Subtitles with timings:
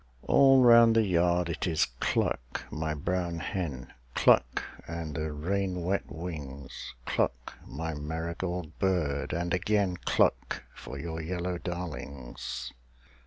[0.23, 6.11] All round the yard it is cluck, my brown hen, Cluck, and the rain wet
[6.11, 12.73] wings, Cluck, my marigold bird, and again Cluck for your yellow darlings.